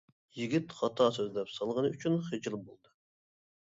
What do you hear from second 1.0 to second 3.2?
سۆزلەپ سالغىنى ئۈچۈن خىجىل بولدى.